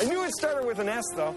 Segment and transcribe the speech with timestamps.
[0.00, 1.34] I knew it started with an S, though.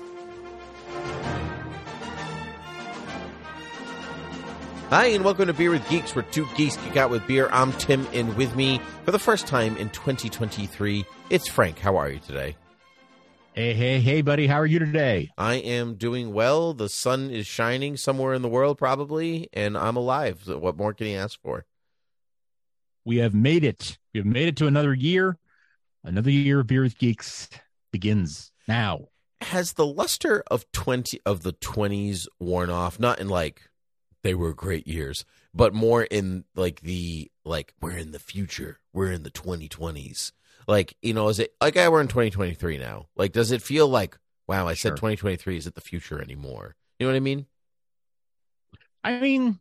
[4.90, 7.48] Hi, and welcome to Beer with Geeks, where two geeks geek out with beer.
[7.52, 11.79] I'm Tim, and with me for the first time in 2023, it's Frank.
[11.79, 12.57] How are you today?
[13.54, 14.48] Hey, hey, hey, buddy.
[14.48, 15.29] How are you today?
[15.37, 16.74] I am doing well.
[16.74, 20.41] The sun is shining somewhere in the world, probably, and I'm alive.
[20.43, 21.65] So what more can you ask for?
[23.05, 23.98] We have made it.
[24.13, 25.37] We have made it to another year.
[26.04, 27.49] Another year of Beer with Geeks
[27.91, 29.07] begins now.
[29.41, 32.99] Has the luster of 20 of the 20s worn off?
[32.99, 33.70] Not in like
[34.23, 38.79] they were great years, but more in like the like we're in the future.
[38.93, 40.31] We're in the 2020s.
[40.67, 43.07] Like, you know, is it like I we're in 2023 now?
[43.15, 46.75] Like does it feel like wow, I said 2023 is it the future anymore?
[46.99, 47.47] You know what I mean?
[49.03, 49.59] I mean,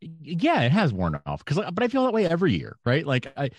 [0.00, 3.06] yeah, it has worn off because, uh, but I feel that way every year, right?
[3.06, 3.50] Like I,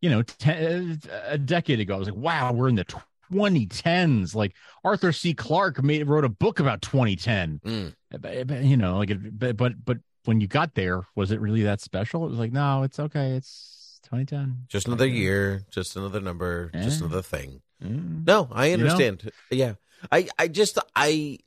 [0.00, 2.84] you know, ten, uh, a decade ago, I was like, wow, we're in the
[3.32, 4.34] 2010s.
[4.34, 5.34] Like Arthur C.
[5.34, 7.60] Clarke made wrote a book about 2010.
[7.64, 7.94] Mm.
[8.10, 11.40] But- but, You know, like, it, but but but when you got there, was it
[11.40, 12.24] really that special?
[12.26, 13.32] It was like, no, it's okay.
[13.32, 14.66] It's 2010.
[14.68, 17.60] Just another year, just another number, just another thing.
[17.82, 18.26] Mm.
[18.26, 18.82] No, I You know?
[18.84, 19.30] understand.
[19.50, 19.74] Yeah.
[20.12, 21.38] I I just I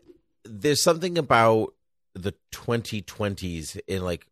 [0.44, 1.74] there's something about
[2.16, 4.26] the 2020s in like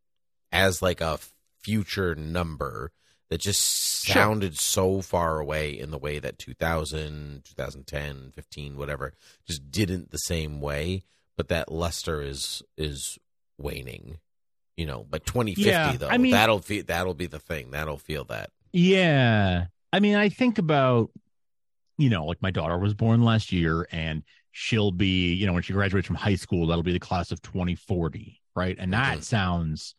[0.52, 1.20] as like a
[1.62, 2.91] future number
[3.30, 4.13] that just Sure.
[4.13, 9.13] sounded so far away in the way that 2000, 2010, 15, whatever
[9.47, 11.03] just didn't the same way,
[11.38, 13.18] but that luster is is
[13.58, 14.19] waning.
[14.78, 17.72] You know, but 2050 Yeah, though, I mean- that'll feel that'll be the thing.
[17.72, 18.52] That'll feel that.
[18.74, 19.68] Yeah.
[19.94, 21.12] I mean, I think about,
[21.97, 24.22] you know, like my daughter was born last year and
[24.52, 27.41] she'll be, you know, when she graduates from high school, that'll be the class of
[27.41, 28.75] 2040, right?
[28.78, 29.24] And that Mhm.
[29.24, 29.96] sounds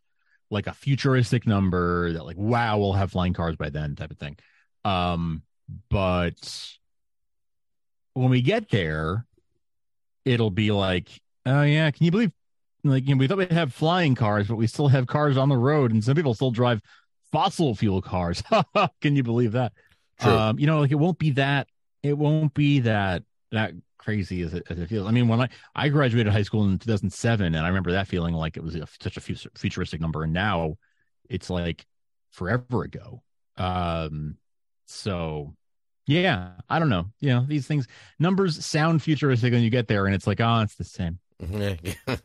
[0.51, 4.19] like a futuristic number that, like, wow, we'll have flying cars by then type of
[4.19, 4.37] thing.
[4.85, 5.43] Um,
[5.91, 6.69] but
[8.15, 9.27] when we get there,
[10.25, 11.09] it'll be like,
[11.45, 12.33] oh, yeah, can you believe?
[12.85, 15.49] Like, you know, we thought we'd have flying cars, but we still have cars on
[15.49, 16.81] the road, and some people still drive
[17.33, 18.43] fossil fuel cars.
[19.01, 19.73] Can you believe that?
[20.21, 20.33] True.
[20.33, 21.67] Um, you know, like it won't be that
[22.03, 25.07] it won't be that that crazy as it, as it feels.
[25.07, 28.35] I mean, when I I graduated high school in 2007, and I remember that feeling
[28.35, 30.77] like it was a, such a futuristic number, and now
[31.29, 31.87] it's like
[32.31, 33.23] forever ago.
[33.57, 34.37] Um,
[34.87, 35.55] so
[36.07, 37.07] yeah, I don't know.
[37.21, 37.87] You know, these things
[38.19, 42.17] numbers sound futuristic when you get there, and it's like, oh, it's the same uh,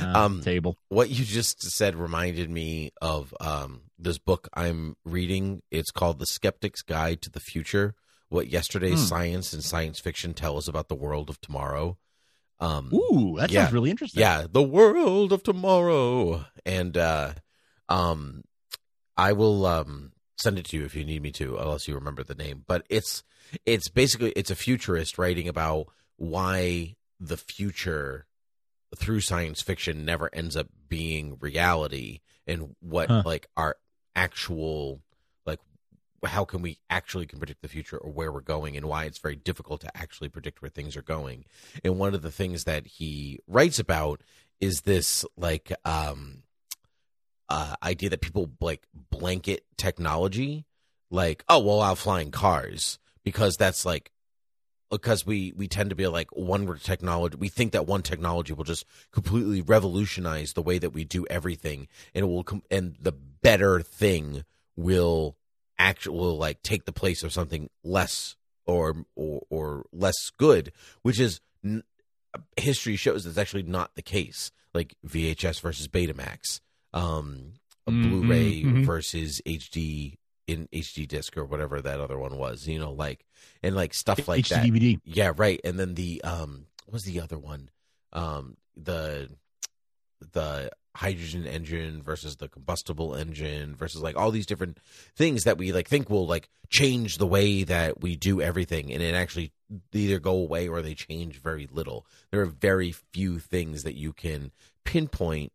[0.02, 0.76] um table.
[0.88, 5.62] what you just said reminded me of um, this book I'm reading.
[5.70, 7.94] It's called The Skeptic's Guide to the Future
[8.30, 9.06] What Yesterday's Hmm.
[9.06, 11.98] Science and Science Fiction Tell Us About the World of Tomorrow.
[12.58, 13.62] Um, Ooh, that yeah.
[13.64, 14.20] sounds really interesting.
[14.20, 16.44] yeah, the world of tomorrow.
[16.66, 17.32] And uh,
[17.88, 18.44] um,
[19.16, 22.22] I will um, send it to you if you need me to, unless you remember
[22.22, 22.64] the name.
[22.66, 23.22] But it's
[23.66, 25.86] it's basically it's a futurist writing about
[26.16, 28.26] why the future
[28.96, 33.22] through science fiction never ends up being reality and what Huh.
[33.24, 33.76] like our
[34.14, 35.00] actual
[36.24, 39.18] how can we actually can predict the future or where we're going and why it's
[39.18, 41.44] very difficult to actually predict where things are going.
[41.82, 44.20] And one of the things that he writes about
[44.60, 46.42] is this like um
[47.48, 50.66] uh idea that people like blanket technology
[51.10, 54.12] like oh well i'll flying cars because that's like
[54.90, 58.64] because we we tend to be like one technology we think that one technology will
[58.64, 63.12] just completely revolutionize the way that we do everything and it will com- and the
[63.12, 64.44] better thing
[64.76, 65.36] will
[65.88, 68.36] actually will like take the place of something less
[68.66, 70.72] or or, or less good
[71.02, 71.82] which is n-
[72.56, 76.60] history shows that's actually not the case like VHS versus Betamax
[76.92, 77.54] um
[77.86, 78.84] a Mm, Blu-ray mm, mhm.
[78.84, 80.16] versus HD
[80.46, 83.24] in HD disc or whatever that other one was you know like
[83.62, 85.00] and like stuff like that DVD.
[85.04, 85.60] yeah, right.
[85.64, 87.70] And then the um what was the other one?
[88.12, 89.30] Um the
[90.32, 90.70] the
[91.00, 94.76] hydrogen engine versus the combustible engine versus like all these different
[95.16, 99.02] things that we like think will like change the way that we do everything and
[99.02, 99.50] it actually
[99.94, 102.04] either go away or they change very little.
[102.30, 104.52] There are very few things that you can
[104.84, 105.52] pinpoint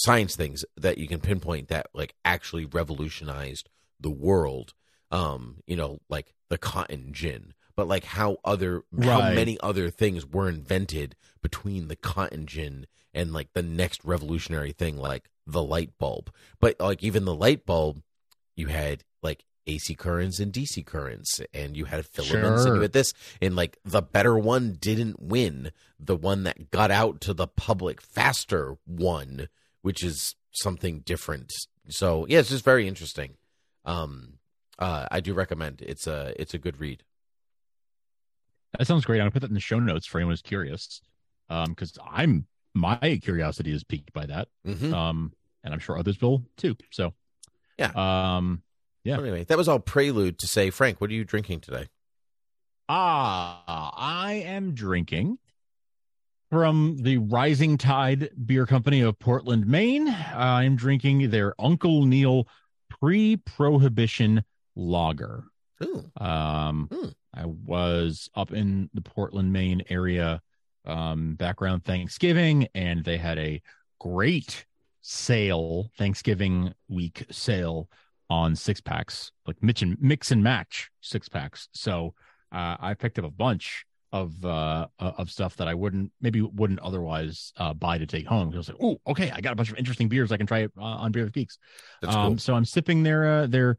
[0.00, 3.70] science things that you can pinpoint that like actually revolutionized
[4.00, 4.74] the world.
[5.12, 9.34] Um you know like the cotton gin but like how other how Right.
[9.34, 14.96] many other things were invented between the cotton gin and like the next revolutionary thing
[14.96, 16.32] like the light bulb.
[16.58, 18.02] But like even the light bulb
[18.56, 22.76] you had like AC currents and DC currents and you had filaments and Sure.
[22.76, 23.12] you had this
[23.42, 25.70] and like the better one didn't win.
[26.00, 29.48] The one that got out to the public faster won
[29.82, 31.52] which is something different.
[31.88, 33.34] So yeah it's just very interesting.
[33.84, 34.38] Um
[34.78, 35.82] uh I do recommend.
[35.82, 37.02] It's a it's a good read
[38.78, 39.16] That sounds great.
[39.18, 41.00] I'm gonna put that in the show notes for anyone who's curious.
[41.48, 44.48] Um, because I'm my curiosity is piqued by that.
[44.66, 44.92] Mhm.
[44.92, 45.32] Um,
[45.64, 46.76] and I'm sure others will too.
[46.90, 47.14] So
[47.78, 47.92] Yeah.
[48.36, 48.62] Um
[49.04, 49.18] yeah.
[49.18, 51.86] anyway that was all prelude to say Frank what are you drinking today
[52.88, 55.38] Ah, I am drinking
[56.50, 60.08] from the Rising Tide Beer Company of Portland, Maine.
[60.08, 62.46] I'm drinking their Uncle Neil
[62.88, 64.44] pre-prohibition
[64.76, 65.44] lager.
[65.82, 66.08] Ooh.
[66.16, 67.08] Um, Hmm.
[67.36, 70.40] I was up in the Portland, Maine area
[70.84, 73.60] um, back around Thanksgiving, and they had a
[74.00, 74.64] great
[75.02, 77.88] sale, Thanksgiving week sale
[78.28, 81.68] on six packs, like mix and mix and match six packs.
[81.72, 82.14] So
[82.52, 86.80] uh, I picked up a bunch of uh, of stuff that I wouldn't maybe wouldn't
[86.80, 88.52] otherwise uh, buy to take home.
[88.52, 90.64] I was like, oh, okay, I got a bunch of interesting beers I can try
[90.64, 91.58] uh, on Beer with Geeks.
[92.02, 92.38] Um, cool.
[92.38, 93.76] So I'm sipping their uh, their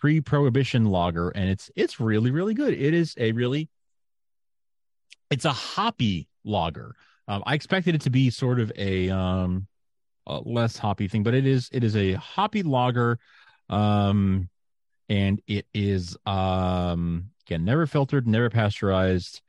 [0.00, 2.74] pre-prohibition lager, and it's it's really really good.
[2.74, 3.68] It is a really
[5.30, 6.94] it's a hoppy lager.
[7.28, 9.66] Um, I expected it to be sort of a um
[10.26, 13.18] a less hoppy thing, but it is it is a hoppy lager,
[13.68, 14.48] um,
[15.08, 19.42] and it is um again never filtered, never pasteurized,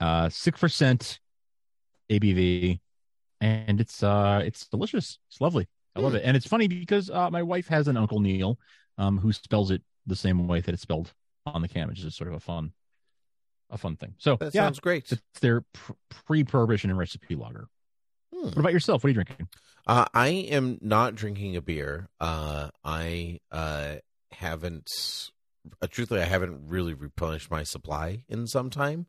[0.00, 1.20] uh six percent
[2.10, 2.80] ABV,
[3.40, 5.18] and it's uh it's delicious.
[5.30, 5.68] It's lovely.
[5.94, 8.58] I love it, and it's funny because uh, my wife has an uncle Neil,
[8.98, 11.12] um, who spells it the same way that it's spelled
[11.46, 12.72] on the can, which is sort of a fun,
[13.70, 14.14] a fun thing.
[14.18, 15.64] So that yeah, sounds great it's their
[16.26, 17.68] pre-prohibition and recipe lager.
[18.34, 18.46] Hmm.
[18.46, 19.02] What about yourself?
[19.02, 19.48] What are you drinking?
[19.86, 22.08] Uh, I am not drinking a beer.
[22.20, 23.96] Uh, I uh,
[24.32, 24.90] haven't,
[25.80, 29.06] uh, truthfully, I haven't really replenished my supply in some time.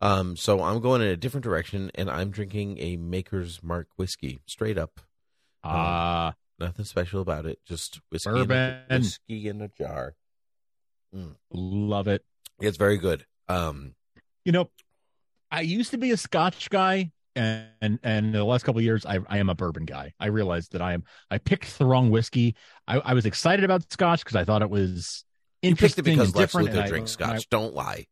[0.00, 4.40] Um, so I'm going in a different direction, and I'm drinking a Maker's Mark whiskey,
[4.46, 5.00] straight up.
[5.64, 10.14] Ah, Nothing special about it, just whiskey, in a, whiskey in a jar.
[11.52, 12.22] Love it.
[12.60, 13.24] It's very good.
[13.48, 13.94] Um,
[14.44, 14.70] You know,
[15.50, 19.06] I used to be a Scotch guy, and and, and the last couple of years,
[19.06, 20.12] I I am a bourbon guy.
[20.18, 21.04] I realized that I am.
[21.30, 22.56] I picked the wrong whiskey.
[22.86, 25.24] I, I was excited about Scotch because I thought it was
[25.62, 26.68] you picked it interesting because Lex different.
[26.70, 27.48] Luthor I- drinks and I- scotch.
[27.50, 28.06] Don't lie.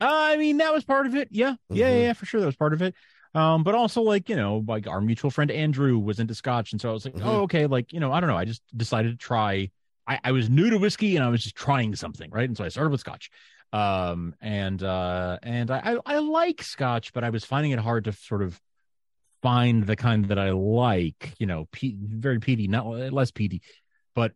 [0.00, 1.28] I mean, that was part of it.
[1.30, 1.56] Yeah.
[1.68, 2.02] Yeah, Mhm.
[2.02, 2.40] yeah, for sure.
[2.40, 2.94] That was part of it.
[3.34, 6.72] Um, but also like, you know, like our mutual friend Andrew was into scotch.
[6.72, 7.24] And so I was like, Mhm.
[7.26, 7.66] oh, okay.
[7.66, 8.36] Like, you know, I don't know.
[8.36, 9.70] I just decided to try.
[10.10, 12.30] I, I was new to whiskey and I was just trying something.
[12.30, 12.48] Right.
[12.48, 13.30] And so I started with scotch.
[13.72, 18.04] Um, and, uh, and I, I, I like scotch, but I was finding it hard
[18.04, 18.60] to sort of
[19.42, 23.62] find the kind that I like, you know, pe- very peaty, not less peaty,
[24.14, 24.32] but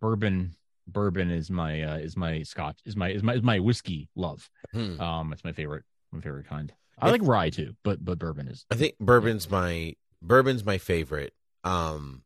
[0.00, 0.54] bourbon
[0.86, 4.48] bourbon is my uh, is my scotch is my is my is my whiskey love.
[4.72, 5.00] Hmm.
[5.00, 6.72] Um, it's my favorite my favorite kind.
[6.98, 8.66] I like rye too, but but bourbon is.
[8.70, 11.32] I think bourbon's my bourbon's my favorite.
[11.64, 12.22] Um,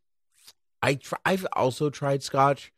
[0.83, 2.73] I try, I've also tried Scotch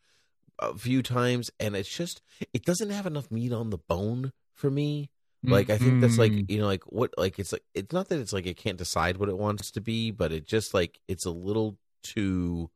[0.58, 4.70] a few times, and it's just it doesn't have enough meat on the bone for
[4.70, 5.10] me.
[5.42, 6.50] Like I think that's like Mm.
[6.50, 9.16] you know like what like it's like it's not that it's like it can't decide
[9.16, 12.70] what it wants to be, but it just like it's a little too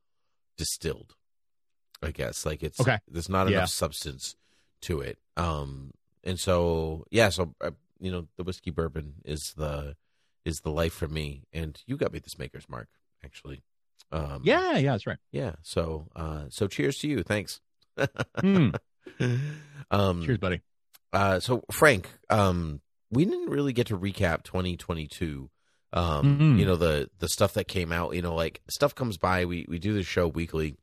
[0.57, 1.15] distilled.
[2.03, 2.99] I guess like it's Okay.
[3.07, 3.59] There's not Yeah.
[3.59, 4.37] enough substance
[4.83, 5.19] to it.
[5.37, 9.97] Um, and so yeah, so uh, you know the whiskey bourbon is the
[10.47, 11.45] is the life for me.
[11.53, 12.89] And you got me this Maker's Mark
[13.23, 13.63] actually.
[14.13, 15.19] Um, yeah, yeah, that's right.
[15.33, 15.53] yeah.
[15.63, 17.23] So uh, so cheers to you.
[17.23, 17.61] Thanks.
[18.39, 18.77] Mm.
[19.91, 20.61] um, Cheers, buddy.
[21.13, 25.51] uh, so Frank, um, we didn't really get to recap 2022.
[25.93, 26.59] Um, Mhm.
[26.59, 28.15] you know the the stuff that came out.
[28.15, 29.45] You know, like stuff comes by.
[29.45, 30.77] We we do the show weekly,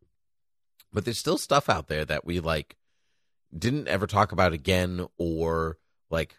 [0.94, 2.78] but there's still stuff out there that we like
[3.58, 5.78] didn't ever talk about again, or
[6.10, 6.36] like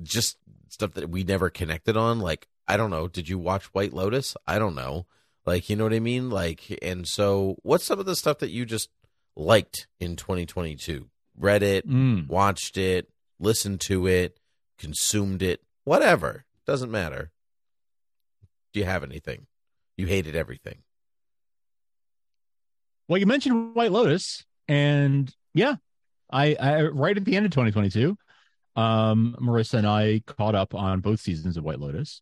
[0.00, 0.36] just
[0.68, 2.20] stuff that we never connected on.
[2.20, 3.08] Like I don't know.
[3.08, 4.36] Did you watch White Lotus?
[4.46, 5.06] I don't know.
[5.48, 6.28] Like you know what I mean.
[6.28, 8.90] Like and so, what's some of the stuff that you just
[9.34, 11.08] liked in 2022?
[11.38, 12.28] Read it, Mm.
[12.28, 13.08] watched it,
[13.40, 14.38] listened to it,
[14.78, 16.44] consumed it, whatever.
[16.66, 17.30] Doesn't matter.
[18.74, 19.46] Do you have anything?
[19.96, 20.82] You hated everything.
[23.08, 25.76] Well, you mentioned White Lotus, and yeah,
[26.30, 28.18] I, I right at the end of 2022,
[28.76, 32.20] um, Marissa and I caught up on both seasons of White Lotus.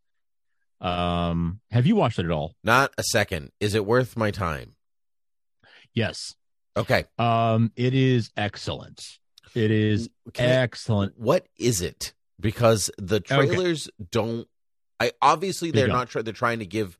[0.80, 2.54] Um, have you watched it at all?
[2.62, 3.50] Not a second.
[3.60, 4.74] Is it worth my time?
[5.94, 6.34] Yes.
[6.76, 7.04] Okay.
[7.18, 9.00] Um, it is excellent.
[9.54, 11.18] It is excellent.
[11.18, 12.12] what is it?
[12.38, 14.46] Because the trailers don't.
[15.00, 15.96] I obviously They they're don't.
[15.96, 16.24] not trying.
[16.24, 16.98] They're trying to give.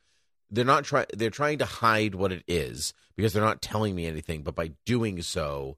[0.51, 1.07] They're not trying.
[1.13, 4.43] They're trying to hide what it is because they're not telling me anything.
[4.43, 5.77] But by doing so,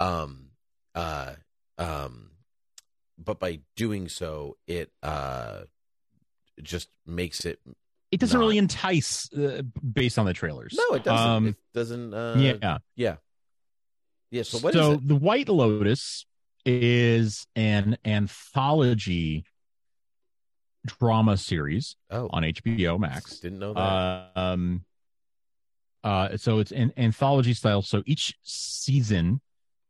[0.00, 0.48] um,
[0.96, 1.34] uh,
[1.78, 2.30] um,
[3.16, 5.60] but by doing so, it uh,
[6.62, 7.58] just makes it.
[8.12, 8.44] It doesn't not.
[8.44, 10.74] really entice uh, based on the trailers.
[10.76, 11.26] No, it doesn't.
[11.28, 12.14] Um, it doesn't.
[12.14, 12.78] Uh, yeah.
[12.94, 13.16] yeah,
[14.30, 14.42] yeah.
[14.42, 16.24] So what is so the White Lotus
[16.64, 19.44] is an anthology
[20.86, 23.40] drama series Oh, on HBO Max.
[23.40, 24.30] didn't know that.
[24.36, 24.84] Um,
[26.04, 27.82] uh, so it's an anthology style.
[27.82, 29.40] So each season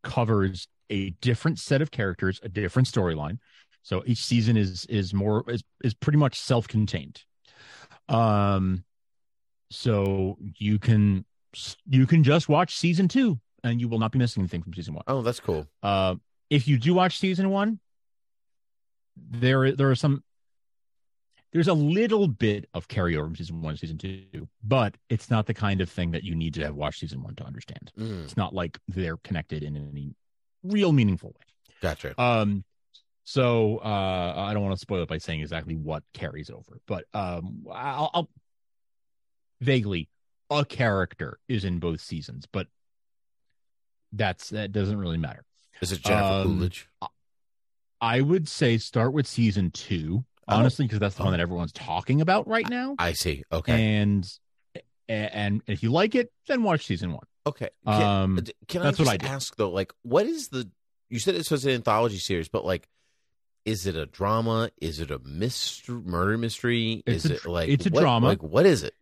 [0.03, 3.39] covers a different set of characters, a different storyline.
[3.87, 7.23] So each season is is more is is pretty much self contained.
[8.09, 8.83] Um,
[9.71, 11.25] so you can
[11.87, 14.95] you can just watch season two, and you will not be missing anything from season
[14.95, 15.05] one.
[15.07, 15.69] oh, that's cool.
[15.85, 16.17] Uh,
[16.51, 17.79] if you do watch season one,
[19.17, 20.25] there there are some.
[21.53, 25.47] There's a little bit of carryover from season one to season two, but it's not
[25.47, 27.93] the kind of thing that you need to have watched season one to understand.
[27.97, 30.17] Mm, It's not like they're connected in any
[30.65, 31.45] real meaningful way.
[31.81, 32.21] gotcha.
[32.21, 32.65] Um,
[33.29, 37.05] so uh, I don't want to spoil it by saying exactly what carries over, but
[37.13, 38.31] um, I'll, I'll
[39.61, 40.09] vaguely
[40.49, 42.69] a character is in both seasons, but
[44.13, 45.45] that's that doesn't really matter.
[45.81, 46.89] Is it Jennifer um, Coolidge?
[48.01, 51.37] I would say start with season two, honestly, because that's the one Oh.
[51.37, 52.95] that everyone's talking about right now.
[52.99, 53.43] I see.
[53.53, 53.97] Okay.
[53.97, 54.25] And
[55.09, 57.25] and if you like it, then watch season one.
[57.47, 57.71] Okay.
[57.87, 59.27] Can, Um, can that's I what just I do.
[59.27, 59.71] ask though?
[59.71, 60.69] Like, what is the?
[61.11, 62.89] You said it was an anthology series, but like,
[63.67, 64.71] is it a drama?
[64.81, 67.03] Is it a mystery, murder mystery?
[67.05, 68.29] It's is it like it's a what- drama.
[68.29, 68.95] Like, what is it?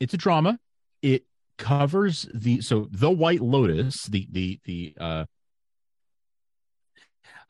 [0.00, 0.58] It's a drama.
[1.02, 1.24] It
[1.58, 5.24] covers the so the White Lotus, the the the uh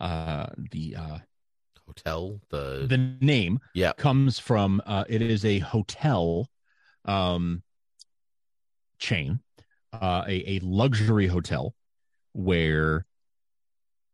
[0.01, 1.19] uh the uh
[1.87, 2.41] Hotel.
[2.51, 3.93] The, the name yeah.
[3.95, 6.49] comes from uh it is a hotel
[7.05, 7.65] um
[9.01, 9.41] chain
[9.93, 11.75] uh a, a luxury hotel
[12.33, 13.07] where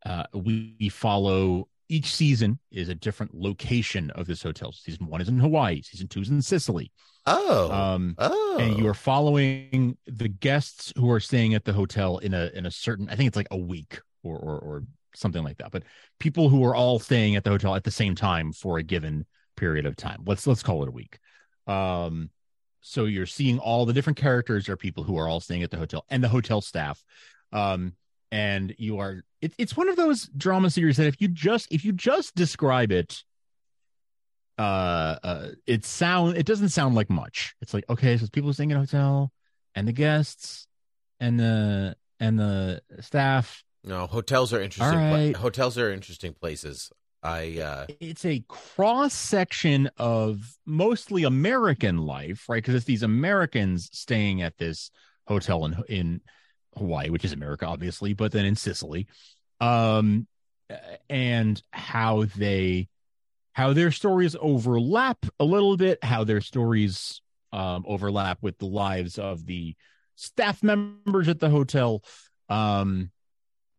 [0.07, 4.71] uh we, we follow each season is a different location of this hotel.
[4.71, 6.91] Season one is in hawaii season two is in sicily.
[7.25, 7.71] Oh.
[7.71, 8.57] um oh.
[8.59, 12.65] and you are following the guests who are staying at the hotel in a in
[12.65, 14.83] a certain i think it's like a week or or, or
[15.17, 15.71] something like that.
[15.71, 15.83] But
[16.19, 19.25] people who are all staying at the hotel at the same time for a given
[19.55, 20.23] period of time.
[20.25, 21.19] Let's let's call it a week.
[21.65, 22.29] Um
[22.81, 25.77] so you're seeing all the different characters are people who are all staying at the
[25.77, 27.03] hotel and the hotel staff.
[27.51, 27.93] Um
[28.31, 31.85] and you are it, it's one of those drama series that if you just if
[31.85, 33.23] you just describe it
[34.57, 38.51] uh uh it sound it doesn't sound like much it's like okay so it's people
[38.53, 39.31] staying in a hotel
[39.75, 40.67] and the guests
[41.19, 45.33] and the and the staff no, hotels are interesting.
[45.33, 46.91] Pla- hotels are interesting places.
[47.23, 52.57] I uh it's a cross section of mostly American life, right?
[52.57, 54.91] Because it's these Americans staying at this
[55.25, 56.21] hotel in in
[56.77, 59.07] Hawaii, which is America, obviously, but then in Sicily,
[59.59, 60.27] um,
[61.09, 62.87] and how they
[63.53, 69.17] how their stories overlap a little bit, how their stories um, overlap with the lives
[69.17, 69.75] of the
[70.15, 72.03] staff members at the hotel,
[72.49, 73.11] um,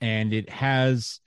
[0.00, 1.21] and it has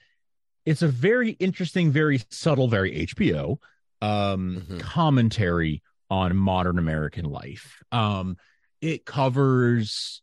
[0.65, 3.57] it's a very interesting, very subtle, very HBO
[4.01, 4.79] um, Mhm.
[4.79, 7.81] commentary on modern American life.
[7.91, 8.37] Um,
[8.81, 10.21] it covers,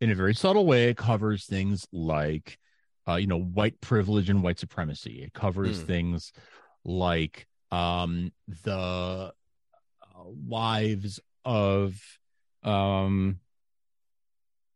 [0.00, 2.58] in a very subtle way, it covers things like,
[3.08, 5.22] uh, you know, white privilege and white supremacy.
[5.22, 5.86] It covers Hmm.
[5.86, 6.32] things
[6.84, 8.32] like um,
[8.64, 9.32] the uh,
[10.48, 12.00] lives of
[12.62, 13.40] um,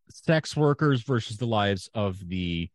[0.09, 2.71] sex workers versus the lives of the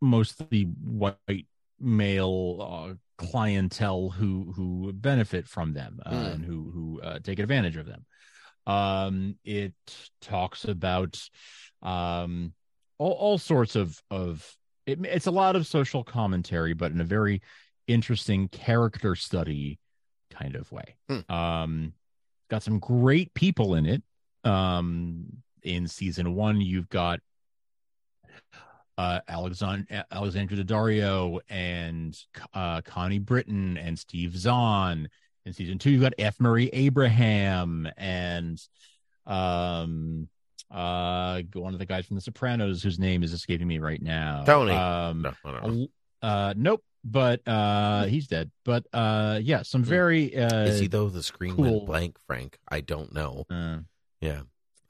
[0.00, 1.46] mostly white
[1.80, 6.24] male uh, clientele who who benefit from them uh, Hmm.
[6.32, 8.04] and who who uh, take advantage of them.
[8.66, 9.74] Um, it
[10.20, 11.20] talks about
[11.82, 12.52] um,
[12.98, 14.56] all, all sorts of of
[14.86, 17.42] it, it's a lot of social commentary, but in a very
[17.86, 19.78] interesting character study
[20.30, 20.96] kind of way.
[21.08, 21.32] Hmm.
[21.32, 21.92] Um,
[22.50, 24.02] got some great people in it.
[24.44, 25.26] Um,
[25.62, 27.20] in season one, you've got
[28.98, 32.18] uh, Alexand- Alexandra Daddario and
[32.52, 35.08] uh, Connie Britton and Steve Zahn
[35.46, 36.40] in season two, you got F.
[36.40, 38.60] Murray Abraham and
[39.26, 40.28] um
[40.70, 44.42] uh one of the guys from The Sopranos whose name is escaping me right now.
[44.44, 44.72] Tony.
[44.72, 45.86] Um, No, I don't know.
[46.22, 46.82] uh, nope.
[47.06, 48.50] But uh, he's dead.
[48.64, 50.68] But uh, yeah, some very uh, Hmm.
[50.68, 51.10] Is he though?
[51.10, 51.64] The screen cool.
[51.64, 52.58] went blank, Frank.
[52.66, 53.44] I don't know.
[53.50, 53.80] uh,
[54.22, 54.40] Yeah,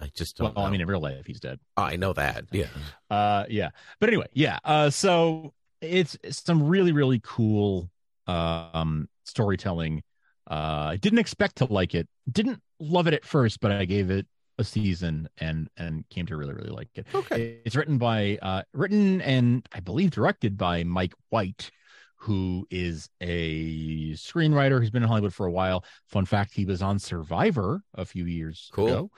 [0.00, 0.58] I just well, don't.
[0.58, 0.66] know.
[0.68, 1.58] I mean, in real life, he's dead.
[1.76, 2.44] I know that.
[2.52, 2.66] Yeah.
[3.10, 3.70] Uh, yeah.
[3.98, 4.60] But anyway, yeah.
[4.64, 7.90] Uh, so it's, it's some really, really cool
[8.28, 10.04] um storytelling.
[10.50, 12.08] Uh, I didn't expect to like it.
[12.30, 14.26] Didn't love it at first, but I gave it
[14.58, 17.06] a season and and came to really, really like it.
[17.14, 17.60] Okay.
[17.64, 21.70] It's written by uh written and I believe directed by Mike White,
[22.16, 25.84] who is a screenwriter who's been in Hollywood for a while.
[26.06, 28.86] Fun fact, he was on Survivor a few years Cool.
[28.86, 29.10] ago.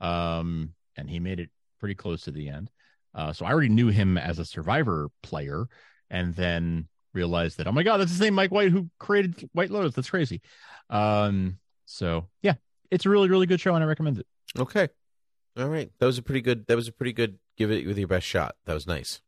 [0.00, 2.70] Um, and he made it pretty close to the end.
[3.14, 5.66] Uh, so I already knew him as a Survivor player,
[6.10, 9.70] and then realized that oh my god, that's the same Mike White who created White
[9.70, 9.94] Lotus.
[9.94, 10.40] That's crazy.
[10.90, 12.54] Um, so yeah,
[12.90, 14.26] it's a really really good show, and I recommend it.
[14.58, 14.88] Okay.
[15.58, 15.90] All right.
[15.98, 16.66] That was a pretty good.
[16.68, 17.38] That was a pretty good.
[17.56, 18.54] Give it with your best shot.
[18.66, 19.20] That was nice.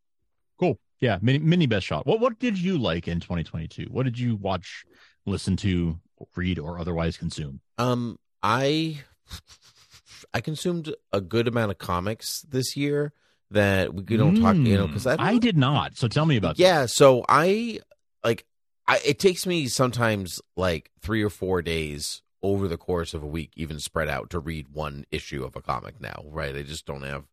[0.58, 0.78] Cool.
[1.00, 2.06] Yeah, mini mini best shot.
[2.06, 3.86] What what did you like in 2022?
[3.90, 4.84] What did you watch,
[5.26, 5.98] listen to,
[6.36, 7.60] read, or otherwise consume?
[7.78, 9.02] Um, I
[10.34, 13.12] I consumed a good amount of comics this year
[13.50, 14.56] that we don't talk.
[14.56, 15.96] You know, because I, Mm, I did not.
[15.96, 16.56] So tell me about.
[16.56, 16.62] that.
[16.62, 16.86] yeah.
[16.86, 17.80] So I
[18.24, 18.44] like.
[18.86, 23.26] I it takes me sometimes like three or four days over the course of a
[23.26, 26.00] week, even spread out, to read one issue of a comic.
[26.00, 26.56] Now, right?
[26.56, 27.24] I just don't have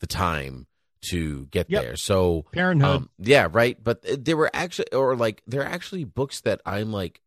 [0.00, 0.66] the time
[1.10, 1.82] to get Yep.
[1.82, 1.96] there.
[1.96, 2.88] So Parenthood.
[2.90, 3.76] Um, yeah, right.
[3.82, 7.20] But there were actually, or like, there are actually books that I'm like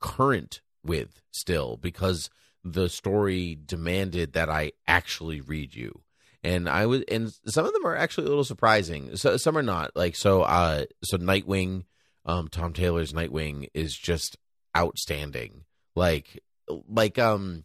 [0.00, 2.30] current with still because
[2.64, 6.02] the story demanded that I actually read you.
[6.44, 9.16] And I was, and some of them are actually a little surprising.
[9.16, 9.96] So some are not.
[9.96, 11.84] Like so, uh, so Nightwing,
[12.24, 14.36] um, Tom Taylor's Nightwing is just
[14.76, 15.64] outstanding.
[15.96, 16.38] Like,
[16.88, 17.64] like, um,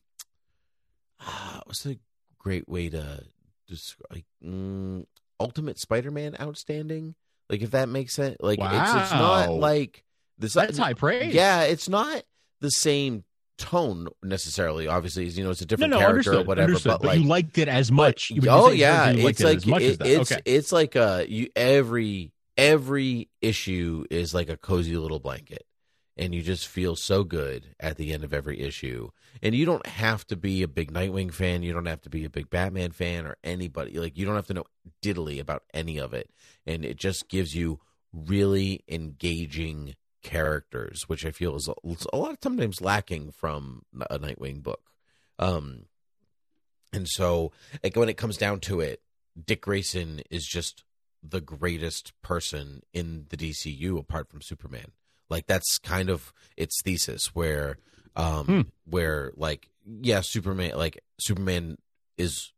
[1.65, 1.97] what's a
[2.39, 3.23] great way to
[3.67, 4.07] describe?
[4.11, 5.05] Like, mm,
[5.39, 7.15] Ultimate Spider-Man outstanding.
[7.49, 8.37] Like, if that makes sense.
[8.39, 10.03] Like, it's it's not like
[10.39, 10.53] this.
[10.53, 11.33] That's high praise.
[11.33, 12.23] Yeah, it's not
[12.61, 13.23] the same
[13.63, 14.87] tone necessarily.
[14.87, 16.67] Obviously, you know, it's a different no, character understood, or whatever.
[16.67, 16.89] understood.
[16.91, 18.29] But, But, like, you liked it as much.
[18.29, 20.41] You oh yeah, it's like it- it's okay.
[20.45, 25.65] it's like a you every every issue is like a cozy little blanket,
[26.17, 29.09] and you just feel so good at the end of every issue.
[29.41, 31.63] And you don't have to be a big Nightwing fan.
[31.63, 33.97] You don't have to be a big Batman fan or anybody.
[33.99, 34.65] Like you don't have to know
[35.01, 36.29] diddly about any of it,
[36.67, 37.79] and it just gives you
[38.13, 44.63] really engaging characters, which I feel is a, lot of times lacking from a Nightwing
[44.63, 44.91] book.
[45.39, 45.85] Um,
[46.91, 47.51] and so,
[47.83, 49.01] like when it comes down to it,
[49.45, 50.83] Dick Grayson is just
[51.21, 54.91] the greatest person in the DCU apart from Superman.
[55.29, 57.77] Like that's kind of its thesis where
[58.15, 58.61] um Hmm.
[58.85, 61.77] where like yeah, Superman like Superman
[62.17, 62.51] is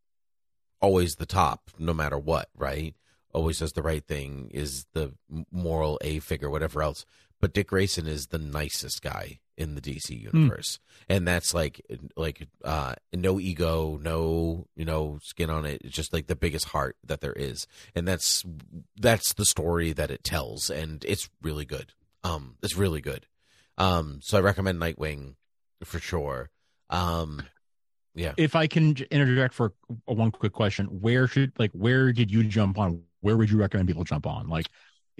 [0.81, 2.93] always the top no matter what, right?
[3.33, 5.13] Always does the right thing, is the
[5.51, 7.05] moral A figure, whatever else.
[7.41, 10.79] But Dick Grayson is the nicest guy in the DC universe.
[11.07, 11.81] And that's like
[12.15, 15.81] like uh no ego, no, you know, skin on it.
[15.83, 17.67] It's just like the biggest heart that there is.
[17.93, 18.43] And that's
[18.97, 21.93] that's the story that it tells and it's really good.
[22.23, 23.27] Um it's really good.
[23.77, 25.35] Um so I recommend Nightwing
[25.83, 26.49] for sure.
[26.89, 27.43] Um
[28.15, 28.33] yeah.
[28.37, 29.73] if I can interject for
[30.07, 33.03] a, one quick question, where should like where did you jump on?
[33.21, 34.47] Where would you recommend people jump on?
[34.47, 34.67] Like,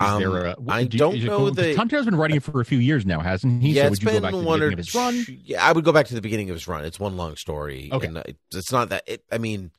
[0.01, 0.55] is Um, there a?
[0.67, 3.19] I do- it know cool- Tom Taylor's been writing it for a few years now,
[3.21, 3.71] hasn't he?
[3.73, 4.95] yeah, so it's would you been go back to the one or beginning of his
[4.95, 5.25] run?
[5.45, 6.84] Yeah, I would go back to the beginning of his run.
[6.86, 7.89] It's one long story.
[7.91, 8.08] Okay.
[8.08, 9.03] and it's not that.
[9.08, 9.71] It, I mean,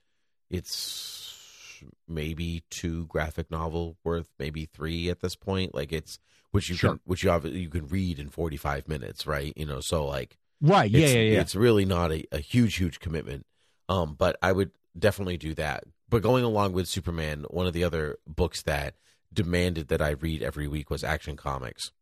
[0.51, 5.75] it's maybe two graphic novel worth, maybe three at this point.
[5.75, 6.19] Like it's
[6.51, 6.91] which you Sure.
[6.93, 9.53] can which you have, you can read in forty five minutes, right?
[9.57, 10.91] You know, so like Right?
[10.91, 11.41] Yeah, yeah, yeah.
[11.43, 13.45] It's really not a, a huge, huge commitment.
[13.91, 15.85] Um, but I would definitely do that.
[16.09, 18.95] But going along with Superman, one of the other books that
[19.37, 21.93] demanded that I read every week was Action Comics,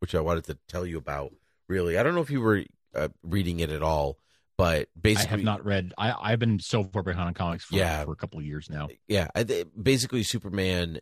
[0.00, 1.32] which I wanted to tell you about.
[1.68, 2.64] Really, I don't know if you were
[2.94, 4.18] uh, reading it at all,
[4.58, 5.94] but I basically, have not read.
[5.96, 8.04] I I've been so far behind on comics for, Yeah.
[8.04, 8.88] for a couple of years now.
[9.08, 9.44] yeah I
[9.80, 10.98] basically superman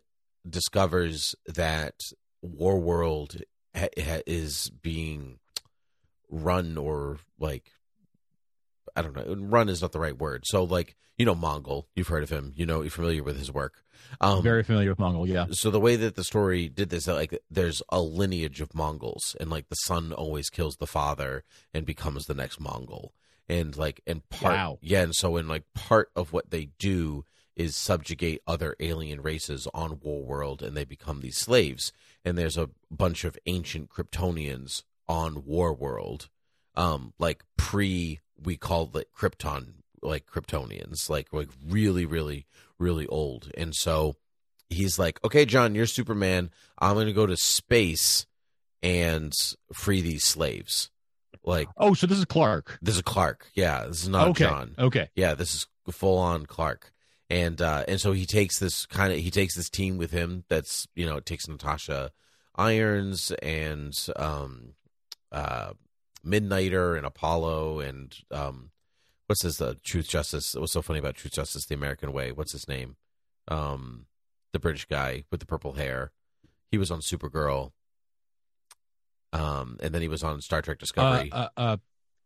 [0.49, 1.95] discovers that
[2.41, 3.41] war world
[3.75, 5.39] ha- ha- is being
[6.29, 7.71] run or like
[8.95, 12.07] i don't know run is not the right word so like you know Mongul you've
[12.07, 13.83] heard of him you know you're familiar with his work
[14.19, 15.27] um Very familiar with Mongul.
[15.27, 15.45] Yeah.
[15.51, 19.49] so the way that the story did this like there's a lineage of Monguls and
[19.49, 23.09] like the son always kills the father and becomes the next Mongul
[23.47, 24.79] and like and part Wow.
[24.81, 29.67] yeah and so in like part of what they do is subjugate other alien races
[29.73, 31.91] on war world and they become these slaves
[32.25, 36.29] and there's a bunch of ancient kryptonians on war world
[36.75, 42.45] um, like pre we called it Krypton, like Kryptonians, like like really, really,
[42.79, 43.51] really old.
[43.57, 44.15] And so
[44.69, 46.51] he's like, "Okay, Jon, you're Superman.
[46.77, 48.25] I'm going to go to space
[48.81, 49.33] and
[49.73, 50.89] free these slaves."
[51.43, 52.77] Like, oh, so this is Clark.
[52.81, 53.47] This is Clark.
[53.55, 54.45] Yeah, this is not okay.
[54.45, 54.75] Jon.
[54.77, 55.09] Okay.
[55.15, 56.91] Yeah, this is full on Clark.
[57.29, 60.43] And uh and so he takes this kind of he takes this team with him
[60.49, 62.11] that's, you know, it takes Natasha
[62.55, 64.73] Irons and um
[65.31, 65.71] uh
[66.25, 68.71] Midnighter and Apollo and um
[69.27, 70.55] what's his uh, Truth Justice?
[70.55, 72.31] What's so funny about Truth Justice the American Way?
[72.31, 72.95] What's his name?
[73.47, 74.05] Um
[74.53, 76.11] the British guy with the purple hair.
[76.69, 77.71] He was on Supergirl.
[79.33, 81.31] Um and then he was on Star Trek Discovery.
[81.31, 81.77] Uh, uh, uh,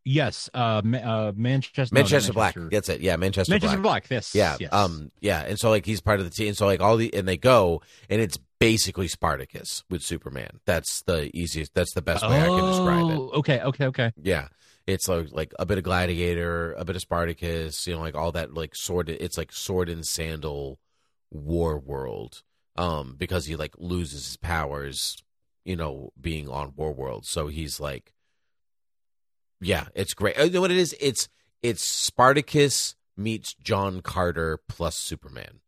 [0.06, 1.94] yes, uh, uh, Manchester.
[1.94, 2.56] no, Manchester Black.
[2.56, 2.70] Manchester.
[2.74, 3.00] That's it.
[3.02, 4.08] Yeah, Manchester, Manchester Black.
[4.08, 4.10] Black.
[4.10, 4.34] Yes.
[4.34, 4.56] Yeah.
[4.58, 4.72] Yes.
[4.72, 5.10] Um.
[5.20, 5.42] Yeah.
[5.42, 6.54] And so like he's part of the team.
[6.54, 10.60] So like all the and they go and it's basically Spartacus with Superman.
[10.64, 11.74] That's the easiest.
[11.74, 13.18] That's the best way I can describe it.
[13.18, 13.60] Oh, Okay.
[13.60, 13.84] Okay.
[13.86, 14.12] Okay.
[14.22, 14.48] Yeah.
[14.86, 17.86] It's like like a bit of Gladiator, a bit of Spartacus.
[17.86, 19.08] You know, like all that like sword.
[19.08, 20.78] It's like sword and sandal
[21.30, 22.42] war world.
[22.78, 25.16] Um, because he like loses his powers.
[25.64, 27.26] You know, being on War World.
[27.26, 28.12] So he's like
[29.60, 30.38] yeah, it's great.
[30.38, 30.94] Uh, You know what it is?
[31.00, 31.28] It's
[31.62, 35.60] it's Spartacus meets John Carter plus Superman.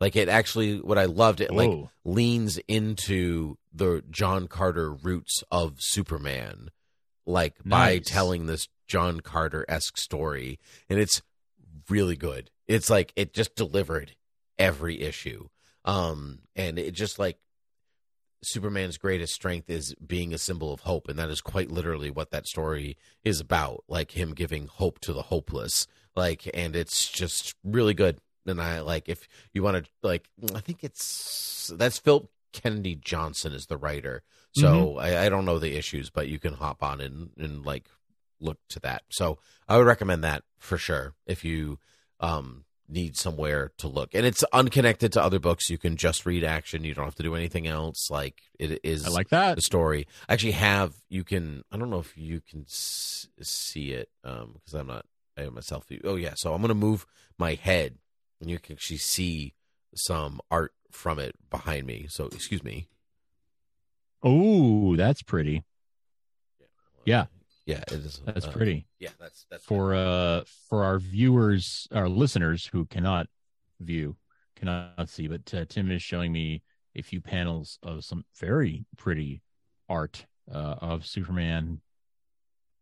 [0.00, 1.90] Like it actually what I loved it like Whoa.
[2.04, 6.70] leans into the John Carter roots of Superman
[7.26, 8.06] like by Nice.
[8.06, 10.58] telling this John Carter esque story.
[10.88, 11.22] And it's
[11.88, 12.50] really good.
[12.66, 14.16] It's like it just delivered
[14.58, 15.48] every issue.
[15.84, 17.38] Um and it just like
[18.42, 22.30] Superman's greatest strength is being a symbol of hope, and that is quite literally what
[22.30, 23.84] that story is about.
[23.88, 25.86] Like him giving hope to the hopeless.
[26.14, 28.18] Like, and it's just really good.
[28.46, 33.52] And I like if you want to like, I think it's that's Philip Kennedy Johnson
[33.52, 34.22] is the writer.
[34.54, 37.88] So I, I don't know the issues, but you can hop on and and like
[38.40, 39.04] look to that.
[39.08, 41.78] So I would recommend that for sure if you
[42.20, 44.10] um need somewhere to look.
[44.14, 45.70] And it's unconnected to other books.
[45.70, 46.84] You can just read action.
[46.84, 48.10] You don't have to do anything else.
[48.10, 49.56] Like it is I like that.
[49.56, 50.06] the story.
[50.28, 54.52] I actually have you can I don't know if you can s- see it um
[54.54, 57.06] because I'm not I have myself oh yeah so I'm going to move
[57.38, 57.96] my head
[58.40, 59.54] and you can actually see
[59.94, 62.06] some art from it behind me.
[62.08, 62.88] So excuse me.
[64.22, 65.64] Oh, that's pretty.
[67.04, 67.26] Yeah.
[67.66, 68.20] Yeah, it is.
[68.24, 68.86] That's uh, pretty.
[68.98, 73.28] Yeah, that's that's For uh for our viewers, our listeners who cannot
[73.80, 74.16] view,
[74.56, 76.62] cannot see, but uh, Tim is showing me
[76.96, 79.42] a few panels of some very pretty
[79.88, 81.80] art uh, of Superman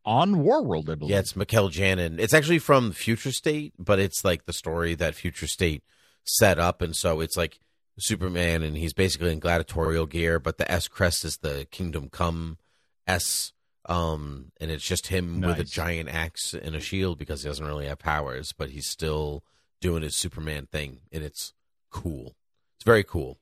[0.05, 0.89] on Warworld.
[0.89, 1.11] I believe.
[1.11, 2.19] Yeah, it's Mikel Janin.
[2.19, 5.85] It's actually from Future State, but it's like the story that Future State
[6.25, 7.61] set up, and so it's like
[7.99, 12.59] Superman, and he's basically in gladiatorial gear, but the S crest is the Kingdom Come
[13.07, 13.53] S,
[13.87, 17.67] um, and it's just him with a giant axe and a shield because he doesn't
[17.67, 19.43] really have powers, but he's still
[19.81, 21.55] doing his Superman thing, and it's
[21.91, 22.37] cool.
[22.77, 23.39] It's very cool.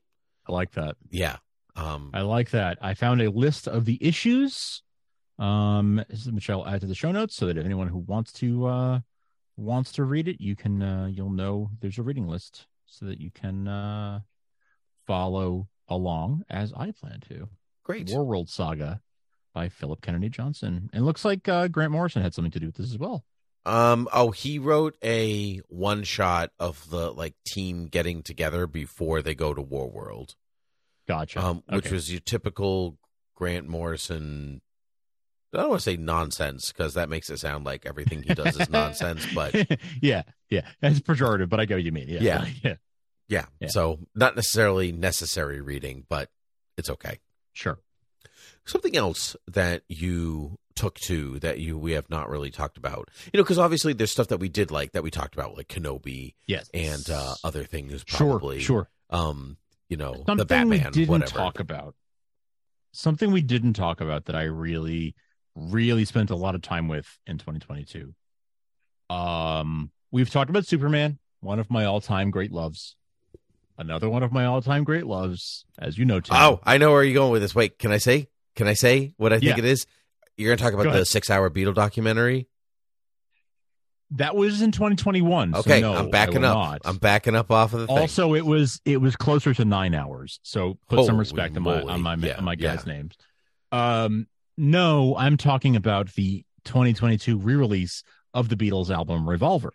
[0.47, 0.95] I like that.
[1.09, 1.37] Yeah.
[1.75, 2.77] Um, I like that.
[2.81, 4.81] I found a list of the issues,
[5.37, 8.65] um, which I'll add to the show notes so that if anyone who wants to
[8.65, 8.99] uh,
[9.57, 13.19] wants to read it, you can uh, you'll know there's a reading list so that
[13.19, 14.21] you can uh,
[15.05, 17.49] follow along as I plan to.
[17.83, 18.09] Great.
[18.09, 19.01] War World Saga
[19.53, 22.75] by Philip Kennedy Johnson, and looks like uh, Grant Morrison had something to do with
[22.75, 23.23] this as well.
[23.65, 24.07] Um.
[24.13, 29.53] Oh, he wrote a one shot of the like team getting together before they go
[29.53, 30.35] to War World.
[31.07, 31.39] Gotcha.
[31.43, 31.95] Um, which Okay.
[31.95, 32.97] was your typical
[33.35, 34.61] Grant Morrison.
[35.53, 38.55] I don't want to say nonsense because that makes it sound like everything he does
[38.55, 39.25] is nonsense.
[39.33, 39.55] But
[40.01, 42.07] yeah, yeah, it's pejorative, but I get what you mean.
[42.07, 42.45] Yeah, Yeah.
[42.63, 42.75] yeah,
[43.27, 43.67] yeah, Yeah.
[43.69, 46.29] so not necessarily necessary reading, but
[46.77, 47.19] it's okay.
[47.53, 47.79] sure.
[48.69, 53.37] Something else that you took to that you we have not really talked about, you
[53.37, 56.35] know, because obviously there's stuff that we did like that we talked about, like Kenobi
[56.47, 58.03] Yes, and uh, other things.
[58.07, 58.89] sure, sure.
[59.09, 59.57] um,
[59.89, 61.31] you know, something the Batman, we didn't whatever.
[61.31, 61.95] talk about
[62.91, 65.13] something we didn't talk about that i really
[65.55, 68.15] really spent a lot of time with in 2022
[69.09, 72.95] um we've talked about superman one of my all-time great loves
[73.77, 76.35] another one of my all-time great loves as you know Tim.
[76.35, 77.53] Oh, I know where you're going with this.
[77.55, 78.27] Wait, can I say?
[78.59, 79.59] Can I say what I think Yeah.
[79.59, 79.87] it is?
[80.35, 82.49] You're going to talk about the six-hour Beatle documentary.
[84.11, 86.55] that was in 2021 so Okay, no, I'm backing up.
[86.57, 86.81] not.
[86.83, 87.97] I'm backing up off of the thing.
[87.97, 91.63] also it was it was closer to nine hours so put some Holy respect on
[91.63, 92.93] my on my Yeah, on my guys yeah.
[92.93, 93.15] names
[93.71, 99.71] um no i'm talking about the 2022 re-release of the beatles album revolver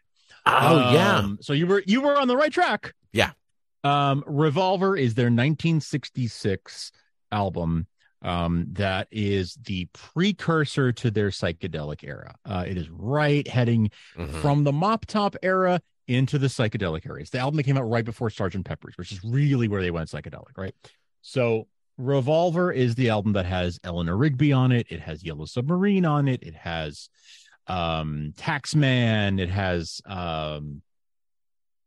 [0.46, 3.30] oh yeah, Um, so you were you were on the right track Yeah.
[3.84, 6.90] um revolver is their 1966
[7.30, 7.86] album
[8.24, 12.34] um, that is the precursor to their psychedelic era.
[12.44, 14.40] Uh, it is right heading Mhm.
[14.42, 17.20] from the mop top era into the psychedelic era.
[17.20, 19.90] It's the album that came out right before Sergeant Pepper's, which is really where they
[19.90, 20.74] went psychedelic, right?
[21.22, 24.87] So Revolver is the album that has Eleanor Rigby on it.
[24.90, 26.42] It has Yellow Submarine on it.
[26.42, 27.08] It has
[27.66, 29.40] um Taxman.
[29.40, 30.82] It has um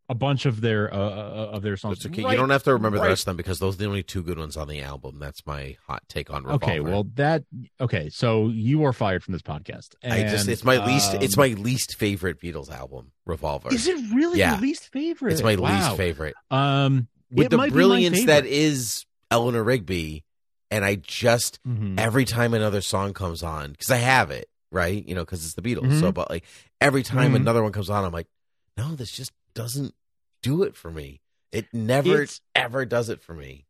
[0.10, 2.06] a bunch of their uh, uh, of their songs.
[2.06, 2.24] Okay.
[2.24, 3.86] right- you don't have to remember the right- rest of them because those are the
[3.88, 5.20] only two good ones on the album.
[5.20, 6.63] That's my hot take on Revolver.
[6.65, 7.43] Okay, well that
[7.82, 9.96] okay, so you are fired from this podcast.
[10.04, 13.74] I just it's my least it's um, my least favorite Beatles album, Revolver.
[13.74, 14.54] Is it really Yeah.
[14.54, 15.34] your least favorite?
[15.34, 15.76] It's my Wow.
[15.76, 16.36] least favorite.
[16.52, 20.24] Um, With the might be my brilliance that is Eleanor Rigby,
[20.72, 22.00] and I just Mhm.
[22.00, 25.56] every time another song comes on because I have it right, you know, because it's
[25.56, 26.00] the Beatles.
[26.00, 26.13] So, Mhm.
[26.13, 26.46] but like
[26.80, 27.38] every time Mhm.
[27.38, 28.28] another one comes on, I'm like,
[28.78, 29.93] no, this just doesn't
[30.43, 31.22] do it for me.
[31.52, 33.65] It never It's- ever does it for me.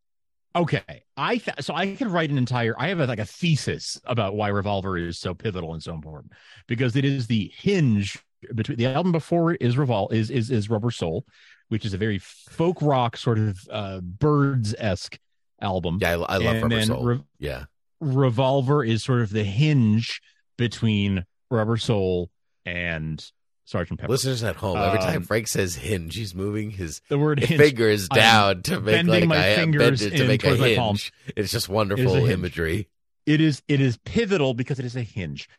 [0.56, 2.74] Okay, I th- so I could write an entire.
[2.80, 6.34] I have a, like a thesis about why Revolver is so pivotal and so important
[6.68, 8.18] because it is the hinge
[8.56, 11.26] between the album before it is Revol is is is Rubber Soul,
[11.68, 15.20] which is a very folk rock sort of uh, Byrds esque
[15.62, 16.00] album.
[16.02, 17.04] Yeah, I, I love And Rubber Soul.
[17.04, 17.66] Re- yeah,
[18.00, 20.22] Revolver is sort of the hinge
[20.58, 22.32] between Rubber Soul
[22.66, 23.24] and
[23.68, 24.12] Sergeant Pepper.
[24.12, 27.60] listeners at home, every time Um, Frank says hinge, he's moving his the word hinge.
[27.60, 31.12] fingers I'm down to make like my I fingers to make a hinge.
[31.36, 32.30] It's just It wonderful hinge.
[32.30, 32.88] imagery.
[33.26, 35.50] it is it is pivotal because it is a hinge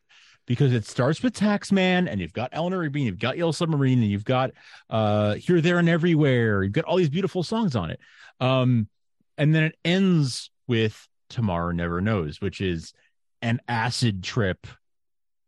[0.46, 4.10] because it starts with taxman and you've got eleanor Rigby, you've got yellow submarine and
[4.10, 4.52] you've got
[4.88, 8.00] uh here there and everywhere you've got all these beautiful songs on it
[8.40, 8.88] um
[9.36, 12.94] and then it ends with tomorrow never knows which is
[13.42, 14.66] an acid trip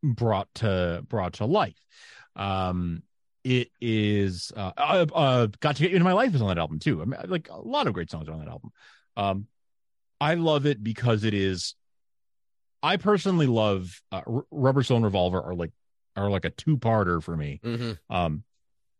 [0.02, 1.74] brought to brought to life
[2.36, 3.02] um
[3.44, 6.58] it is uh, uh, uh got to get you into my life is on that
[6.58, 8.70] album too i mean like a lot of great songs are on that album
[9.16, 9.46] um
[10.20, 11.74] i love it because it is
[12.82, 15.70] I personally love uh, R- Rubber Soul and Revolver are like
[16.16, 17.60] are like a two parter for me.
[17.62, 17.92] Mm-hmm.
[18.14, 18.42] Um,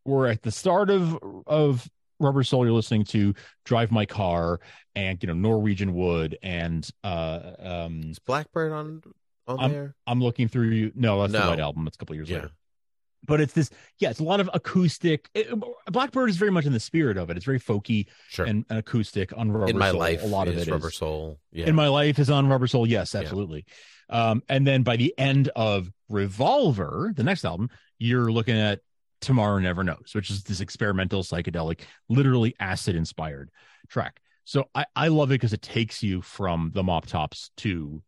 [0.05, 1.89] where at the start of of
[2.19, 3.33] Rubber Soul, you're listening to
[3.65, 4.61] Drive My Car
[4.95, 9.03] and you know Norwegian Wood and uh um Is Blackbird on
[9.49, 9.95] on I'm- there?
[10.07, 10.93] I'm looking through you.
[10.95, 11.87] No, that's the White Album.
[11.87, 12.37] It's a couple years Yeah.
[12.37, 12.51] later.
[13.27, 15.29] But it's this, yeah, it's a lot of acoustic.
[15.35, 15.49] It,
[15.91, 17.37] Blackbird is very much in the spirit of it.
[17.37, 18.47] It's very folky Sure.
[18.47, 19.71] and, and acoustic on Rubber soul.
[19.71, 19.99] in my Soul.
[20.01, 21.39] life, a lot of is it is Rubber Soul.
[21.53, 23.65] Yeah, in my life is on rubber soul yes absolutely
[24.09, 28.81] um and then by the end of revolver the next album you're looking at
[29.21, 33.51] tomorrow never knows which is this experimental psychedelic literally acid inspired
[33.89, 38.01] track so i i love it because it takes you from the mop tops to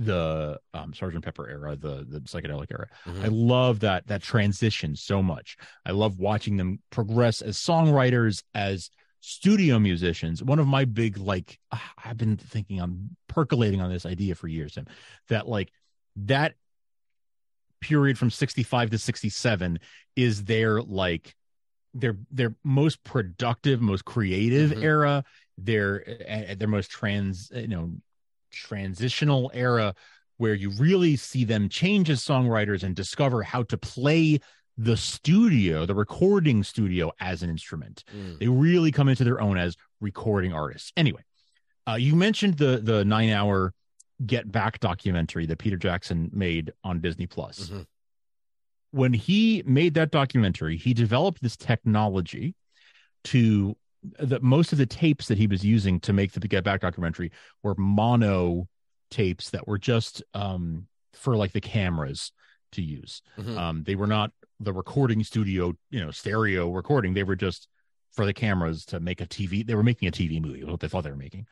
[0.00, 3.24] the um sergeant pepper era the the psychedelic era Mhm.
[3.24, 8.90] i love that that transition so much i love watching them progress as songwriters as
[9.20, 14.06] studio musicians one of my big like ah, i've been thinking i'm percolating on this
[14.06, 14.86] idea for years Tim,
[15.30, 15.72] that like
[16.14, 16.54] that
[17.80, 19.78] period from 65 to 67
[20.16, 21.34] is their like
[21.94, 24.82] their their most productive most creative Mhm.
[24.82, 25.24] era
[25.56, 27.92] their uh, their most trans you know
[28.50, 29.94] transitional era
[30.36, 34.38] where you really see them change as songwriters and discover how to play
[34.76, 38.38] the studio the recording studio as an instrument Mm.
[38.38, 41.22] they really come into their own as recording artists anyway
[41.88, 43.74] uh, you mentioned the the nine hour
[44.24, 47.86] get back documentary that peter jackson made on disney plus Mhm.
[48.92, 52.54] when he made that documentary he developed this technology
[53.24, 53.76] to
[54.20, 57.32] that most of the tapes that he was using to make the get back documentary
[57.62, 58.68] were mono
[59.10, 62.30] tapes that were just um for like the cameras
[62.72, 63.22] to use.
[63.38, 63.56] Mhm.
[63.58, 64.30] um they were not
[64.60, 67.14] the recording studio you know stereo recording.
[67.14, 67.68] They were just
[68.12, 70.88] for the cameras to make a tv they were making a tv movie what they
[70.88, 71.46] thought they were making.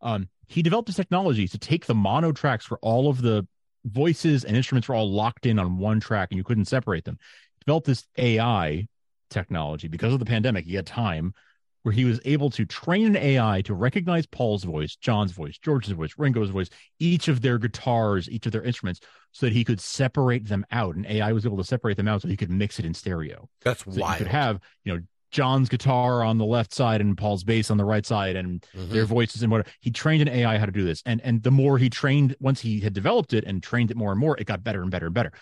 [0.00, 3.46] Um he developed this technology to take the mono tracks where all of the
[3.84, 7.18] voices and instruments were all locked in on one track and you couldn't separate them.
[7.64, 8.86] Developed this ai
[9.30, 9.88] technology.
[9.88, 11.34] Because of the pandemic he had time
[11.82, 15.92] where he was able to train an AI to recognize Paul's voice, John's voice, George's
[15.92, 19.00] voice, Ringo's voice, each of their guitars, each of their instruments,
[19.32, 20.96] so that he could separate them out.
[20.96, 23.48] And AI was able to separate them out so he could mix it in stereo.
[23.62, 27.44] That's So you could have, you know, John's guitar on the left side and Paul's
[27.44, 28.90] bass on the right side and Mhm.
[28.90, 29.70] their voices and whatever.
[29.80, 31.02] He trained an AI how to do this.
[31.06, 34.10] And and the more he trained, once he had developed it and trained it more
[34.10, 35.32] and more, it got better and better and better.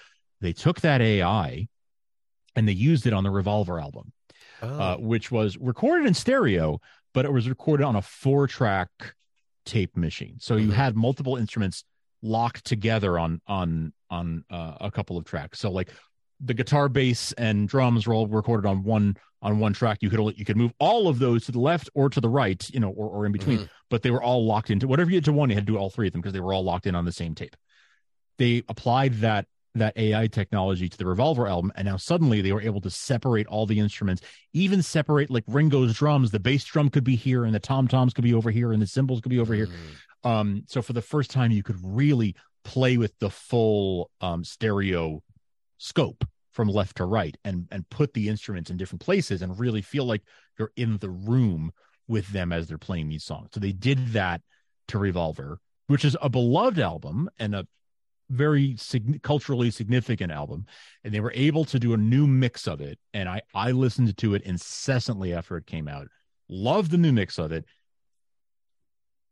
[0.42, 1.68] They took that AI
[2.54, 4.12] and they used it on the Revolver album
[4.62, 4.66] Oh.
[4.68, 6.80] uh, which was recorded in stereo,
[7.14, 8.88] but it was recorded on a four track
[9.64, 10.36] tape machine.
[10.40, 10.72] So you Mhm.
[10.74, 11.84] had multiple instruments
[12.22, 15.58] locked together on on on uh, a couple of tracks.
[15.60, 15.90] So like
[16.40, 19.98] the guitar, bass, and drums were all recorded on one on one track.
[20.00, 22.28] You could only, you could move all of those to the left or to the
[22.28, 23.58] right, you know, or, or in between.
[23.60, 23.68] Mhm.
[23.90, 25.78] but they were all locked into whatever you had to one, you had to do
[25.78, 27.54] all three of them because they were all locked in on the same tape.
[28.38, 32.62] They applied that that AI technology to the Revolver album, and now suddenly they were
[32.62, 36.30] able to separate all the instruments, even separate like Ringo's drums.
[36.30, 38.82] The bass drum could be here, and the tom toms could be over here, and
[38.82, 39.68] the cymbals could be over here.
[40.24, 45.22] Um, so for the first time, you could really play with the full um, stereo
[45.78, 49.82] scope from left to right, and and put the instruments in different places, and really
[49.82, 50.22] feel like
[50.58, 51.70] you're in the room
[52.08, 53.50] with them as they're playing these songs.
[53.52, 54.40] So they did that
[54.88, 57.66] to Revolver, which is a beloved album and a
[58.30, 60.66] very sig- culturally significant album
[61.04, 64.14] and they were able to do a new mix of it and i i listened
[64.16, 66.08] to it incessantly after it came out.
[66.48, 67.64] Love the new mix of it.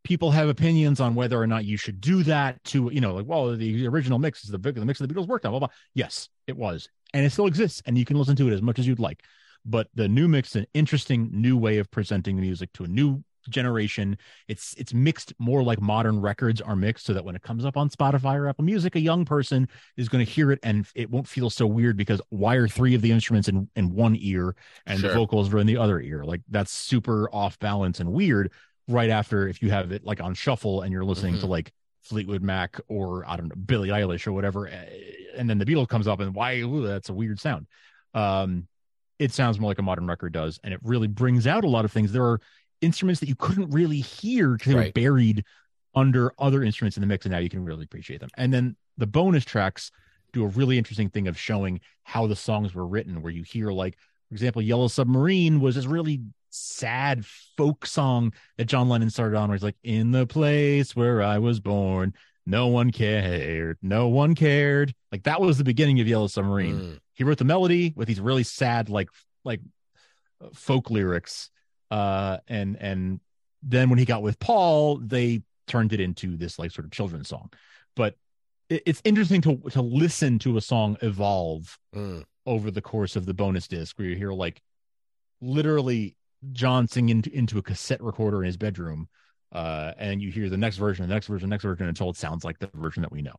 [0.05, 3.27] People have opinions on whether or not you should do that to you know like
[3.27, 5.59] well the original mix is the big the mix of the beatles worked on blah,
[5.59, 8.63] blah yes it was and it still exists and you can listen to it as
[8.63, 9.23] much as you'd like.
[9.65, 13.25] But the new mix an interesting new way of presenting the music to a new
[13.51, 14.17] generation
[14.49, 17.77] it's it's mixed more like modern records are mixed so that when it comes up
[17.77, 21.11] on spotify or apple music a young person is going to hear it and it
[21.11, 24.55] won't feel so weird because why are three of the instruments in in one ear
[24.87, 25.11] and Sure.
[25.11, 28.53] the vocals are in the other ear like that's super off balance and weird
[28.89, 31.51] right after if you have it like on shuffle and you're listening to Mhm.
[31.51, 34.85] like fleetwood mac or i don't know billie eilish or whatever eh,
[35.37, 37.67] and then the beatles comes up and why ooh, that's a weird sound
[38.15, 38.69] um
[39.19, 41.85] it sounds more like a modern record does and it really brings out a lot
[41.85, 42.41] of things there are
[42.81, 45.45] instruments that you couldn't really hear because they were buried
[45.95, 48.31] under other instruments in the mix and now you can really appreciate them.
[48.37, 49.91] And then the bonus tracks
[50.33, 53.71] do a really interesting thing of showing how the songs were written where you hear
[53.71, 53.97] like
[54.29, 57.25] for example yellow submarine was this really sad
[57.57, 61.39] folk song that john lennon started on where he's like in the place where i
[61.39, 62.13] was born
[62.47, 64.95] no one cared no one cared.
[65.11, 66.77] Like that was the beginning of yellow submarine.
[66.77, 66.99] Mm.
[67.15, 69.09] he wrote the melody with these really sad like
[69.45, 69.61] like
[70.41, 71.51] uh, folk lyrics
[71.91, 73.21] uh and and
[73.63, 77.29] then when he got with paul they turned it into this like sort of children's
[77.29, 77.51] song.
[77.97, 78.15] But
[78.69, 82.25] it, it's interesting to to listen to a song evolve Mm.
[82.45, 84.61] over the course of the bonus disc where you hear like
[85.41, 86.17] literally
[86.53, 89.09] john singing into, into a cassette recorder in his bedroom
[89.53, 92.17] uh and you hear the next version the next version the next version until it
[92.17, 93.35] sounds like the version that we know.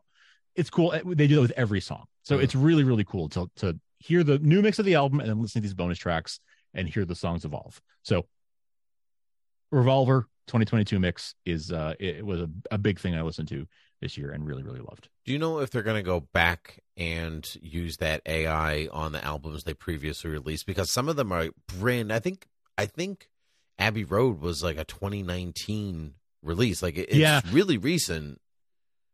[0.55, 0.91] It's cool.
[1.05, 2.05] They do that with every song.
[2.23, 2.43] So Mm.
[2.43, 5.39] it's really really cool to to hear the new mix of the album and then
[5.41, 6.39] listen to these bonus tracks
[6.73, 7.79] and hear the songs evolve.
[8.03, 8.25] So
[9.71, 13.67] revolver 2022 mix is uh it, it was a, a big thing i listened to
[14.01, 16.80] this year and really really loved Do you know if they're going to go back
[16.95, 20.65] and use that AI on the albums they previously released?
[20.67, 21.47] Because some of them are
[21.80, 22.13] brand.
[22.13, 22.47] I think.
[22.77, 23.27] I think
[23.77, 26.82] Abbey Road was like a 2019 release.
[26.82, 27.41] Like it- it's Yeah.
[27.51, 28.39] really recent.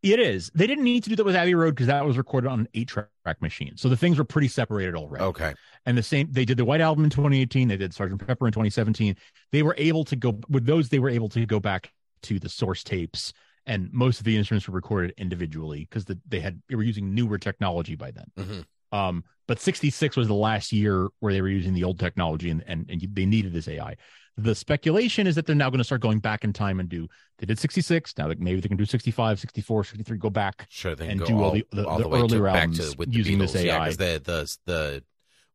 [0.03, 0.51] It is.
[0.53, 2.67] They didn't need to do that with Abbey Road because that was recorded on an
[2.73, 3.07] eight track
[3.39, 3.77] machine.
[3.77, 5.23] So the things were pretty separated already.
[5.23, 5.53] Okay.
[5.85, 7.69] And the same, they did the White Album in 2018.
[7.69, 9.15] They did Sergeant Pepper in 2017.
[9.53, 10.89] They were able to go with those.
[10.89, 11.89] They were able to go back
[12.23, 13.31] to the source tapes,
[13.65, 17.13] and most of the instruments were recorded individually because the, they had they were using
[17.13, 18.25] newer technology by then.
[18.37, 18.65] Mhm.
[18.93, 22.63] Um, but 66 was the last year where they were using the old technology and
[22.65, 23.95] and, and they needed this AI.
[24.37, 27.07] The speculation is that they're now going to start going back in time and do.
[27.37, 28.17] They did 66.
[28.17, 30.17] Now that maybe they can do 65, 64, 63.
[30.17, 32.09] Go back Sure, they can and go do all, all, the, the, all the the
[32.09, 33.51] way to, earlier albums to with using Beatles.
[33.51, 33.79] this AI.
[33.79, 35.03] because the the the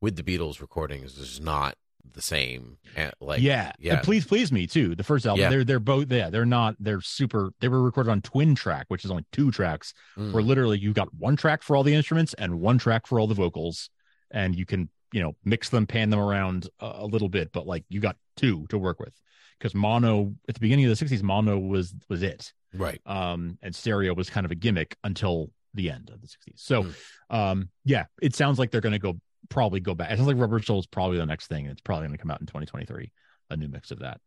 [0.01, 1.77] with the Beatles recordings is not
[2.13, 2.79] the same.
[2.97, 3.95] eh, Like yeah, yeah.
[3.95, 4.95] And please, please me too.
[4.95, 5.51] The first album, Yeah.
[5.51, 7.51] they're they're both yeah, they're not they're super.
[7.61, 9.93] They were recorded on twin track, which is only two tracks.
[10.17, 10.33] Mm.
[10.33, 13.27] Where literally you got one track for all the instruments and one track for all
[13.27, 13.91] the vocals,
[14.31, 17.67] and you can you know mix them, pan them around a, a little bit, but
[17.67, 19.15] like you got two to work with.
[19.59, 23.01] Because mono at the beginning of the '60s, mono was was it, right.
[23.07, 26.53] um, and stereo was kind of a gimmick until the end of the '60s.
[26.57, 26.91] So, Hmm.
[27.37, 30.11] um, yeah, it sounds like they're going to go probably go back.
[30.11, 31.66] It sounds like Rubber Soul is probably the next thing.
[31.66, 33.12] It's probably going to come out in 2023,
[33.51, 34.20] a new mix of that.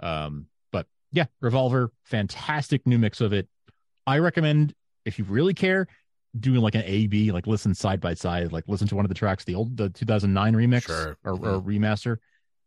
[0.00, 3.48] Um, but yeah, Revolver, fantastic new mix of it.
[4.06, 5.86] I recommend if you really care,
[6.38, 9.08] doing like an A B, like listen side by side, like listen to one of
[9.08, 11.16] the tracks, the old the 2009 remix Sure.
[11.24, 11.64] or, or Mhm.
[11.64, 12.18] remaster,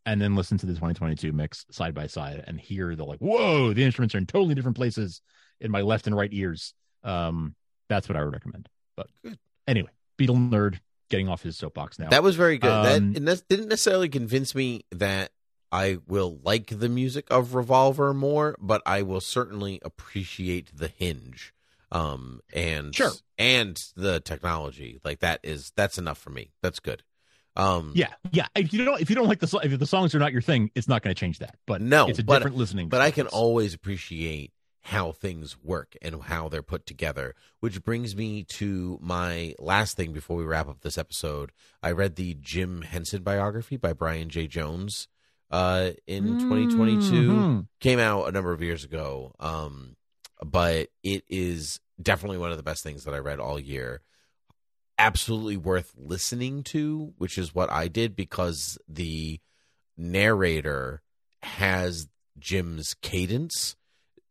[0.06, 3.72] and then listen to the 2022 mix side by side and hear the like, whoa,
[3.74, 5.22] the instruments are in totally different places
[5.60, 6.74] in my left and right ears.
[7.04, 7.56] Um,
[7.88, 8.68] that's what I would recommend.
[8.98, 9.38] But Good.
[9.68, 10.80] anyway, Beatle nerd
[11.12, 12.10] getting off his soapbox now.
[12.10, 12.72] That was very good.
[12.72, 15.32] Um, that that didn't necessarily convince me that
[15.72, 21.54] I will like the music of Revolver more, but I will certainly appreciate the hinge.
[21.94, 23.12] Um and Sure.
[23.38, 25.00] and the technology.
[25.04, 26.52] Like that is that's enough for me.
[26.62, 27.04] That's good.
[27.58, 28.48] Um yeah, yeah.
[28.56, 30.72] If you don't, if you don't like the if the songs are not your thing,
[30.74, 31.58] it's not going to change that.
[31.68, 32.88] But No, it's a but- different listening.
[32.88, 34.54] but I can always appreciate
[34.86, 40.12] how things work and how they're put together, which brings me to my last thing
[40.12, 41.52] before we wrap up this episode.
[41.84, 45.08] I read the Jim Henson biography by Brian Jay Jones
[45.52, 47.32] uh, in 2022.
[47.32, 47.68] Mhm.
[47.80, 49.96] Came out a number of years ago, um,
[50.44, 54.02] but it is definitely one of the best things that I read all year.
[54.98, 59.40] Absolutely worth listening to, which is what I did because the
[59.98, 61.02] narrator
[61.44, 62.08] has
[62.40, 63.76] Jim's cadence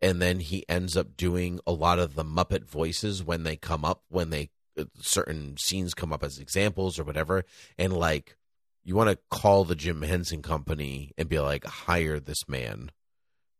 [0.03, 3.84] and then he ends up doing a lot of the Muppet voices when they come
[3.84, 7.44] up, when they uh, certain scenes come up as examples or whatever.
[7.78, 8.36] And like,
[8.82, 12.90] you want to call the Jim Henson Company and be like, hire this man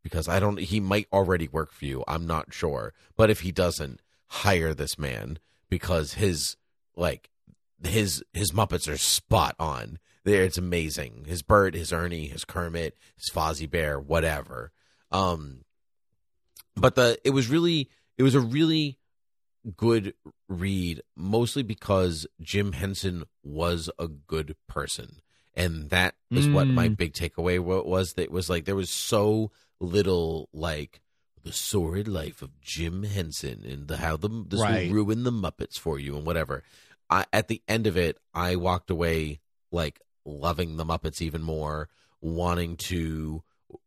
[0.03, 2.03] because I don't, he might already work for you.
[2.09, 2.95] I'm not sure.
[3.17, 5.39] But if he doesn't, hire this man
[5.69, 6.57] because his,
[6.97, 7.29] like,
[7.85, 9.99] his, his Muppets are spot on.
[10.25, 11.25] There, it's amazing.
[11.27, 14.73] His Bert, his Ernie, his Kermit, his Fozzie Bear, whatever.
[15.11, 15.65] Um,
[16.77, 18.99] but the it was really it was a really
[19.77, 20.15] good
[20.49, 25.21] read mostly because Jim Henson was a good person
[25.55, 26.97] and that is what my Mm.
[26.97, 29.51] big takeaway was that it was like there was so
[29.81, 31.01] little like
[31.43, 34.89] the sordid life of Jim Henson and the how the this Right.
[34.89, 36.63] will ruin the Muppets for you and whatever.
[37.09, 39.41] I, at the end of it, I walked away
[39.73, 41.89] like loving the Muppets even more,
[42.21, 43.43] wanting to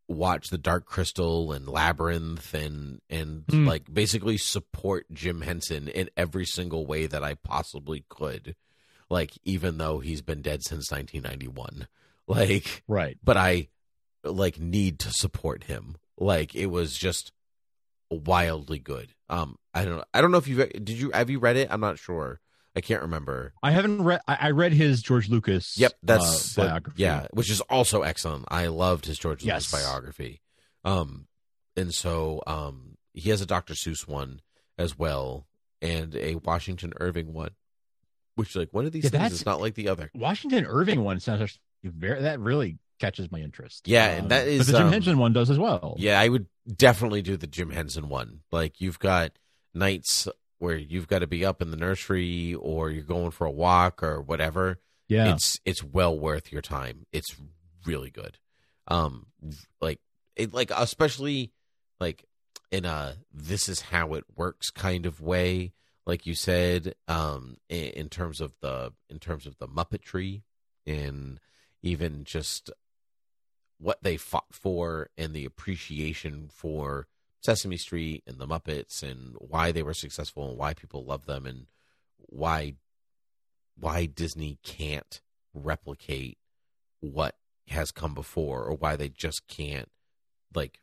[0.08, 3.66] watch the Dark Crystal and Labyrinth and and Hmm.
[3.68, 8.56] like basically support Jim Henson in every single way that I possibly could.
[9.10, 11.88] Like even though he's been dead since 1991.
[12.28, 13.18] Like Right.
[13.24, 13.68] but I
[14.24, 15.98] like need to support him.
[16.18, 17.32] Like it was just
[18.10, 19.14] wildly good.
[19.30, 21.68] Um I don't I don't know if you did you have you read it?
[21.72, 22.40] I'm not sure.
[22.76, 23.54] I can't remember.
[23.62, 24.22] I haven't read.
[24.28, 25.78] I I read his George Lucas.
[25.78, 27.02] Yep, that's uh, biography.
[27.04, 28.46] yeah, which is also excellent.
[28.48, 29.84] I loved his George Lucas Yes.
[29.84, 30.42] biography.
[30.84, 31.28] Um,
[31.76, 33.74] and so um, he has a Dr.
[33.74, 34.42] Seuss one
[34.78, 35.46] as well,
[35.82, 37.52] and a Washington Irving one,
[38.36, 40.10] which like one of these Yeah, things is not like the other.
[40.16, 42.22] Washington Irving one sounds very.
[42.22, 43.88] That really catches my interest.
[43.88, 45.96] Yeah, and that but the Jim um, Henson one does as well.
[46.00, 48.40] Yeah, I would definitely do the Jim Henson one.
[48.52, 49.32] Like you've got
[49.76, 50.28] nights
[50.64, 54.02] where you've got to be up in the nursery or you're going for a walk
[54.02, 54.80] or whatever.
[55.10, 55.34] Yeah.
[55.34, 57.06] It's it's well worth your time.
[57.12, 57.36] It's
[57.86, 58.38] really good.
[58.88, 59.26] Um
[59.82, 60.00] like
[60.38, 61.52] it like especially
[62.00, 62.24] like
[62.72, 65.74] in a this is how it works kind of way
[66.06, 70.44] like you said um in, in terms of the in terms of the muppetry
[70.88, 71.42] and
[71.82, 72.72] even just
[73.80, 77.08] what they fought for and the appreciation for
[77.44, 81.46] Sesame Street and the Muppets and why they were successful and why people love them
[81.46, 81.68] and
[82.18, 82.76] why
[83.76, 85.22] why Disney can't
[85.54, 86.38] replicate
[87.00, 87.36] what
[87.68, 89.90] has come before or why they just can't
[90.56, 90.80] like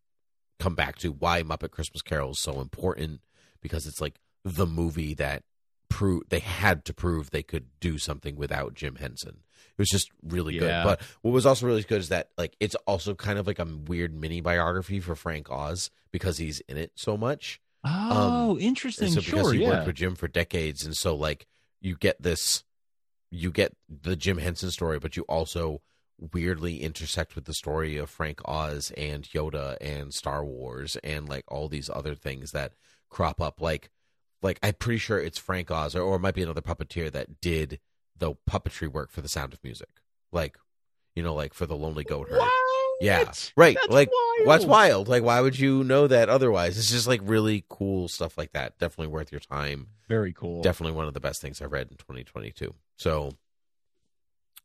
[0.59, 3.21] come back to why Muppet Christmas Carol is so important
[3.63, 5.45] because it's like the movie that
[5.91, 9.41] prove they had to prove they could do something without Jim Henson.
[9.72, 10.61] It was just really Yeah.
[10.61, 10.84] good.
[10.84, 13.64] But what was also really good is that like it's also kind of like a
[13.66, 17.61] weird mini biography for Frank Oz because he's in it so much.
[17.84, 19.11] Oh, um, And interesting.
[19.11, 19.38] so sure.
[19.38, 19.68] because he yeah.
[19.70, 21.47] worked with Jim for decades, and so like
[21.80, 22.62] you get this,
[23.30, 25.80] you get the Jim Henson story, but you also
[26.18, 31.45] weirdly intersect with the story of Frank Oz and Yoda and Star Wars and like
[31.49, 32.74] all these other things that
[33.09, 33.62] crop up.
[33.62, 33.88] Like,
[34.43, 37.41] like I'm pretty sure it's Frank Oz, or, or it might be another puppeteer that
[37.41, 37.78] did
[38.16, 39.88] the puppetry work for The Sound of Music.
[40.32, 40.57] Like,
[41.14, 42.43] you know, like for the Lonely Goat Herd.
[43.01, 43.76] Yeah, right.
[43.80, 44.47] That's like, wild.
[44.47, 45.09] what's wild?
[45.09, 46.76] Like, why would you know that otherwise?
[46.76, 48.78] It's just like really cool stuff like that.
[48.78, 49.88] Definitely worth your time.
[50.07, 50.61] Very cool.
[50.61, 52.74] Definitely one of the best things I read in 2022.
[52.97, 53.32] So,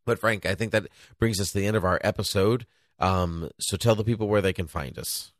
[0.05, 2.67] but Frank, I think that brings us to the end of our episode.
[2.99, 5.32] Um, so tell the people where they can find us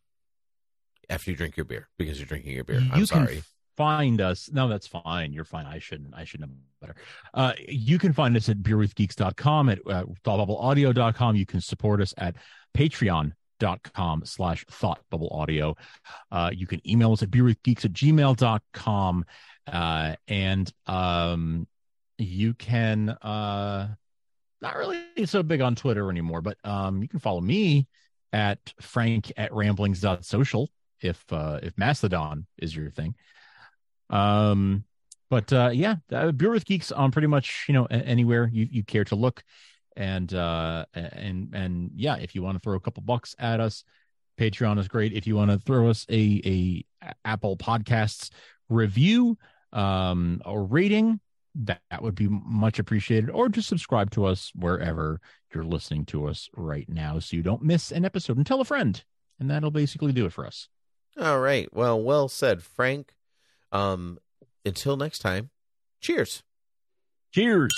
[1.09, 2.81] after you drink your beer because you're drinking your beer.
[2.91, 3.43] I'm you sorry.
[3.78, 4.49] Find us.
[4.51, 5.34] No, that's fine.
[5.34, 5.65] You're fine.
[5.65, 6.13] I shouldn't.
[6.15, 6.47] I should know
[6.82, 6.95] better.
[7.34, 11.36] Uh, you can find us at beerwithgeeks.com, at uh, thoughtbubbleaudio.com.
[11.36, 12.36] You can support us at
[12.76, 15.78] patreon.com slash thoughtbubbleaudio.
[16.32, 19.26] Uh, you can email us at beerwithgeeks at gmail.com.
[19.67, 21.67] Uh, and um,
[22.17, 23.88] you can uh,
[24.61, 27.88] not really so big on Twitter anymore, but um, you can follow me
[28.36, 30.69] at frank at ramblings.social
[31.01, 33.15] if uh if mastodon is your thing
[34.10, 34.84] um
[35.30, 38.84] but uh yeah uh, beer with geeks on pretty much you know anywhere you, you
[38.84, 39.43] care to look.
[39.97, 43.84] And uh and and yeah if you want to throw a couple bucks at us
[44.39, 45.14] patreon is great.
[45.14, 48.30] If you want to throw us a a apple podcasts
[48.70, 49.38] review
[49.72, 51.20] um or rating
[51.56, 53.30] that, that would be much appreciated.
[53.30, 55.22] Or just subscribe to us wherever
[55.53, 58.38] you're listening to us right now so you don't miss an episode.
[58.38, 59.01] And tell a friend
[59.39, 60.68] and that'll basically do it for us.
[61.18, 61.74] All right.
[61.74, 63.14] Well, well said, Frank.
[63.72, 64.20] Um,
[64.66, 65.49] until next time,
[66.01, 66.43] cheers.
[67.34, 67.72] cheers